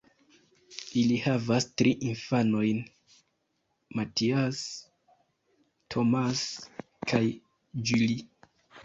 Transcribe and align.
Ili 0.99 1.15
havas 1.25 1.65
tri 1.81 1.91
infanojn: 2.11 2.79
Matthias, 3.99 4.63
Thomas 5.97 6.43
kaj 7.13 7.23
Julie. 7.91 8.19